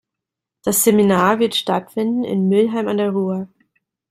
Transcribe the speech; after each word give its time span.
Das 0.63 0.83
Seminar 0.83 1.37
wird 1.37 1.53
stattfinden 1.53 2.23
in 2.23 2.49
Mülheim 2.49 2.87
an 2.87 2.97
der 2.97 3.11
Ruhr. 3.11 3.47